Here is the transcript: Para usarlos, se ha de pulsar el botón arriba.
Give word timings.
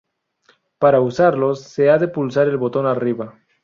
Para 0.79 0.99
usarlos, 0.99 1.61
se 1.61 1.91
ha 1.91 1.99
de 1.99 2.07
pulsar 2.07 2.47
el 2.47 2.57
botón 2.57 2.87
arriba. 2.87 3.39